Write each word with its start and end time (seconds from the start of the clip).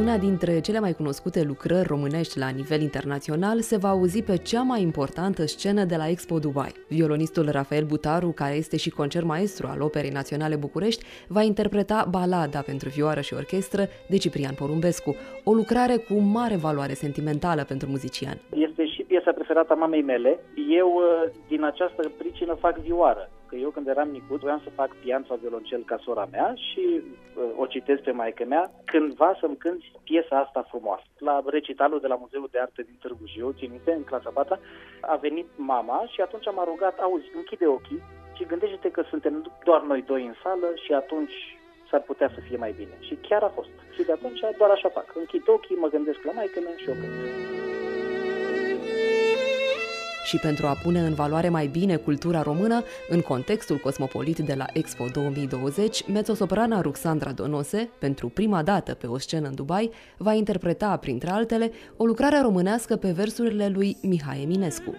Una 0.00 0.18
dintre 0.18 0.60
cele 0.60 0.80
mai 0.80 0.92
cunoscute 0.92 1.42
lucrări 1.42 1.86
românești 1.86 2.38
la 2.38 2.48
nivel 2.48 2.80
internațional 2.80 3.60
se 3.60 3.76
va 3.76 3.88
auzi 3.88 4.22
pe 4.22 4.36
cea 4.36 4.62
mai 4.62 4.82
importantă 4.82 5.46
scenă 5.46 5.84
de 5.84 5.96
la 5.96 6.08
Expo 6.08 6.38
Dubai. 6.38 6.72
Violonistul 6.88 7.50
Rafael 7.50 7.84
Butaru, 7.84 8.32
care 8.34 8.54
este 8.54 8.76
și 8.76 8.90
concert 8.90 9.24
maestru 9.24 9.66
al 9.66 9.80
Operei 9.80 10.10
Naționale 10.10 10.56
București, 10.56 11.04
va 11.28 11.42
interpreta 11.42 12.06
balada 12.10 12.60
pentru 12.60 12.88
vioară 12.88 13.20
și 13.20 13.34
orchestră 13.34 13.82
de 14.08 14.16
Ciprian 14.16 14.54
Porumbescu, 14.54 15.16
o 15.44 15.52
lucrare 15.52 15.96
cu 15.96 16.14
mare 16.14 16.56
valoare 16.56 16.92
sentimentală 16.92 17.64
pentru 17.64 17.88
muzician. 17.88 18.40
Este 18.50 18.86
și 18.86 19.02
piesa 19.02 19.32
preferată 19.32 19.72
a 19.72 19.76
mamei 19.76 20.02
mele. 20.02 20.38
Eu, 20.80 21.00
din 21.48 21.64
această 21.64 22.12
pricină, 22.18 22.54
fac 22.54 22.78
vioară 22.78 23.30
că 23.48 23.54
eu 23.56 23.70
când 23.70 23.86
eram 23.88 24.08
micuț 24.08 24.40
vreau 24.40 24.60
să 24.64 24.70
fac 24.70 24.90
pian 25.02 25.24
sau 25.28 25.36
violoncel 25.36 25.82
ca 25.84 25.98
sora 26.04 26.28
mea 26.30 26.54
și 26.54 26.84
uh, 27.00 27.42
o 27.56 27.66
citesc 27.66 28.02
pe 28.02 28.10
maică 28.10 28.44
mea 28.44 28.70
cândva 28.84 29.36
să-mi 29.40 29.56
cânti 29.56 29.92
piesa 30.04 30.36
asta 30.38 30.66
frumoasă. 30.68 31.04
La 31.18 31.42
recitalul 31.46 32.00
de 32.00 32.06
la 32.06 32.14
Muzeul 32.14 32.48
de 32.50 32.58
Arte 32.58 32.82
din 32.82 32.96
Târgu 33.00 33.26
Jiu, 33.26 33.52
țin 33.58 33.70
minte, 33.70 33.92
în 33.92 34.04
clasa 34.04 34.30
4 34.34 34.58
a 35.00 35.16
venit 35.16 35.48
mama 35.56 36.04
și 36.12 36.20
atunci 36.20 36.48
m-a 36.54 36.64
rugat, 36.64 36.98
auzi, 36.98 37.30
închide 37.34 37.66
ochii 37.66 38.02
și 38.36 38.44
gândește-te 38.44 38.90
că 38.90 39.02
suntem 39.08 39.52
doar 39.64 39.82
noi 39.82 40.02
doi 40.02 40.26
în 40.26 40.34
sală 40.42 40.68
și 40.84 40.92
atunci 40.92 41.36
s-ar 41.90 42.00
putea 42.00 42.28
să 42.34 42.40
fie 42.46 42.56
mai 42.56 42.72
bine. 42.76 42.96
Și 43.00 43.14
chiar 43.28 43.42
a 43.42 43.48
fost. 43.48 43.74
Și 43.94 44.02
de 44.02 44.12
atunci 44.12 44.40
doar 44.58 44.70
așa 44.70 44.88
fac. 44.88 45.06
Închid 45.14 45.42
ochii, 45.46 45.76
mă 45.76 45.88
gândesc 45.88 46.22
la 46.22 46.32
maică 46.32 46.60
mea 46.60 46.76
și 46.76 46.88
o 46.88 46.92
cânt 46.92 47.65
și 50.26 50.36
pentru 50.36 50.66
a 50.66 50.78
pune 50.82 51.00
în 51.00 51.14
valoare 51.14 51.48
mai 51.48 51.66
bine 51.66 51.96
cultura 51.96 52.42
română, 52.42 52.82
în 53.08 53.20
contextul 53.20 53.76
cosmopolit 53.76 54.38
de 54.38 54.54
la 54.54 54.66
Expo 54.72 55.04
2020, 55.12 56.06
mezzosoprana 56.06 56.80
Ruxandra 56.80 57.32
Donose, 57.32 57.88
pentru 57.98 58.28
prima 58.28 58.62
dată 58.62 58.94
pe 58.94 59.06
o 59.06 59.18
scenă 59.18 59.48
în 59.48 59.54
Dubai, 59.54 59.90
va 60.16 60.32
interpreta, 60.32 60.96
printre 60.96 61.30
altele, 61.30 61.70
o 61.96 62.04
lucrare 62.04 62.40
românească 62.40 62.96
pe 62.96 63.10
versurile 63.10 63.68
lui 63.68 63.96
Mihai 64.02 64.42
Eminescu. 64.42 64.94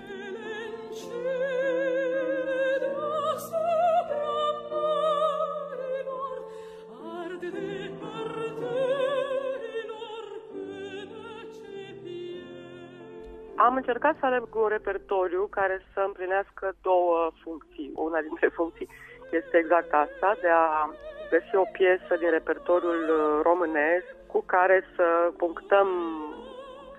Am 13.58 13.75
încercat 13.75 14.16
să 14.19 14.25
aleg 14.25 14.44
un 14.55 14.67
repertoriu 14.67 15.47
care 15.50 15.81
să 15.94 16.00
împlinească 16.05 16.73
două 16.81 17.31
funcții. 17.44 17.91
Una 17.95 18.19
dintre 18.22 18.47
funcții 18.47 18.89
este 19.30 19.58
exact 19.58 19.94
asta, 19.94 20.38
de 20.41 20.47
a 20.47 20.89
găsi 21.30 21.55
o 21.55 21.66
piesă 21.72 22.16
din 22.19 22.30
repertoriul 22.30 23.03
uh, 23.09 23.39
românesc 23.44 24.08
cu 24.28 24.44
care 24.45 24.83
să 24.95 25.31
punctăm 25.38 25.88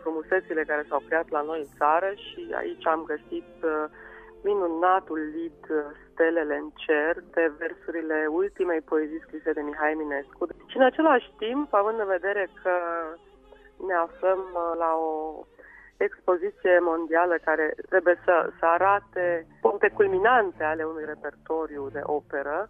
frumusețile 0.00 0.64
care 0.64 0.86
s-au 0.88 1.02
creat 1.08 1.28
la 1.30 1.40
noi 1.40 1.58
în 1.58 1.72
țară 1.78 2.10
și 2.14 2.54
aici 2.56 2.86
am 2.86 3.02
găsit 3.12 3.50
uh, 3.62 3.84
minunatul 4.42 5.18
lead 5.34 5.62
uh, 5.70 5.96
Stelele 6.12 6.54
în 6.54 6.70
cer 6.74 7.14
de 7.34 7.52
versurile 7.58 8.26
ultimei 8.30 8.80
poezii 8.80 9.24
scrise 9.26 9.52
de 9.52 9.60
Mihai 9.60 9.92
Eminescu. 9.92 10.46
Și 10.66 10.76
în 10.76 10.82
același 10.82 11.32
timp, 11.36 11.74
având 11.74 11.98
în 12.00 12.06
vedere 12.06 12.48
că 12.62 12.74
ne 13.86 13.94
aflăm 13.94 14.40
la 14.78 14.90
o 14.94 15.44
expoziție 15.98 16.78
mondială 16.78 17.34
care 17.44 17.74
trebuie 17.88 18.18
să, 18.24 18.50
să 18.58 18.66
arate 18.66 19.46
puncte 19.60 19.88
culminante 19.88 20.64
ale 20.64 20.84
unui 20.84 21.04
repertoriu 21.04 21.88
de 21.88 22.00
operă. 22.02 22.68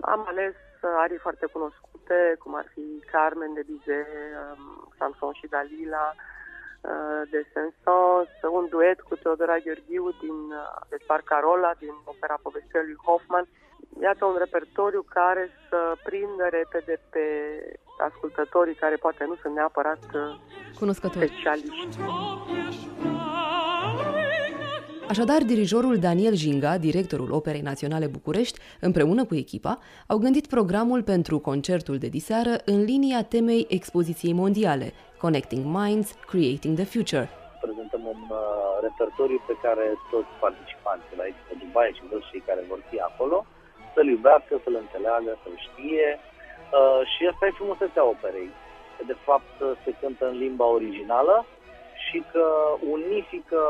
Am 0.00 0.24
ales 0.28 0.54
arii 0.82 1.24
foarte 1.26 1.46
cunoscute, 1.46 2.36
cum 2.38 2.54
ar 2.54 2.66
fi 2.74 3.04
Carmen 3.12 3.54
de 3.54 3.62
Bizet, 3.66 4.06
um, 4.06 4.92
Samson 4.98 5.32
și 5.32 5.46
Dalila, 5.46 6.14
uh, 6.14 7.22
de 7.30 7.46
Sensons, 7.52 8.28
un 8.58 8.66
duet 8.68 9.00
cu 9.00 9.14
Teodora 9.16 9.58
Gheorghiu 9.58 10.10
din 10.20 10.38
uh, 10.62 10.80
de 10.88 10.98
Carola, 11.24 11.72
din 11.78 11.94
opera 12.04 12.38
povestea 12.42 12.82
lui 12.82 12.96
Hoffman. 13.04 13.46
Iată 14.00 14.24
un 14.24 14.36
repertoriu 14.38 15.02
care 15.08 15.50
să 15.68 15.96
prindă 16.02 16.46
repede 16.50 17.00
pe 17.10 17.24
ascultătorii 17.98 18.74
care 18.74 18.96
poate 18.96 19.24
nu 19.24 19.34
sunt 19.34 19.54
neapărat 19.54 20.04
uh, 20.14 20.36
Cunoscători. 20.78 21.26
specialiști. 21.26 21.98
Așadar, 25.08 25.42
dirijorul 25.42 25.96
Daniel 25.96 26.34
Jinga, 26.34 26.78
directorul 26.78 27.30
Operei 27.32 27.60
Naționale 27.60 28.06
București, 28.06 28.58
împreună 28.80 29.24
cu 29.24 29.34
echipa, 29.34 29.78
au 30.06 30.18
gândit 30.18 30.46
programul 30.46 31.02
pentru 31.02 31.38
concertul 31.38 31.96
de 31.98 32.08
diseară 32.18 32.52
în 32.64 32.78
linia 32.90 33.22
temei 33.22 33.66
expoziției 33.78 34.32
mondiale, 34.42 34.92
Connecting 35.22 35.64
Minds, 35.78 36.08
Creating 36.30 36.74
the 36.80 36.88
Future. 36.94 37.26
Prezentăm 37.66 38.02
un 38.14 38.20
uh, 38.30 38.38
repertoriu 38.86 39.40
pe 39.50 39.54
care 39.64 39.86
toți 40.12 40.32
participanții 40.44 41.16
la 41.20 41.24
Expo 41.30 41.52
Dubai 41.62 41.90
și 41.96 42.02
toți 42.10 42.28
cei 42.30 42.42
care 42.48 42.62
vor 42.70 42.80
fi 42.90 42.98
acolo 43.10 43.38
să-l 43.94 44.08
iubească, 44.14 44.52
să-l 44.64 44.76
înțeleagă, 44.84 45.30
să-l 45.42 45.56
știe, 45.68 46.08
Uh, 46.74 47.00
și 47.12 47.20
asta 47.30 47.46
e 47.46 47.60
frumusețea 47.60 48.04
operei. 48.14 48.50
De 49.06 49.16
fapt, 49.24 49.56
se 49.84 49.94
cântă 50.00 50.28
în 50.28 50.36
limba 50.36 50.64
originală 50.64 51.46
și 52.04 52.22
că 52.32 52.44
unifică 52.90 53.62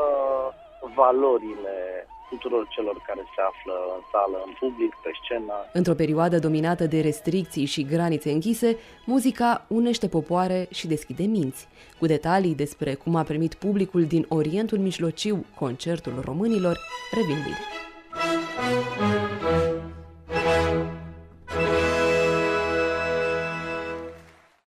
valorile 0.95 2.07
tuturor 2.29 2.67
celor 2.69 3.03
care 3.07 3.23
se 3.35 3.41
află 3.41 3.73
în 3.95 4.03
sală, 4.11 4.43
în 4.45 4.53
public, 4.59 4.93
pe 5.03 5.11
scenă. 5.23 5.53
Într-o 5.73 5.93
perioadă 5.93 6.39
dominată 6.39 6.85
de 6.85 7.01
restricții 7.01 7.65
și 7.65 7.85
granițe 7.85 8.31
închise, 8.31 8.77
muzica 9.05 9.65
unește 9.67 10.07
popoare 10.07 10.67
și 10.71 10.87
deschide 10.87 11.23
minți. 11.23 11.67
Cu 11.99 12.05
detalii 12.05 12.55
despre 12.55 12.93
cum 12.93 13.15
a 13.15 13.23
primit 13.23 13.53
publicul 13.53 14.03
din 14.05 14.25
Orientul 14.29 14.77
Mijlociu 14.77 15.45
concertul 15.59 16.21
românilor, 16.25 16.77
revin 17.11 17.43
bine. 17.43 17.86